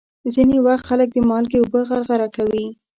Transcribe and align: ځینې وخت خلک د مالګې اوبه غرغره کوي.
ځینې 0.33 0.57
وخت 0.67 0.83
خلک 0.89 1.09
د 1.13 1.17
مالګې 1.29 1.57
اوبه 1.61 1.79
غرغره 1.89 2.27
کوي. 2.35 2.65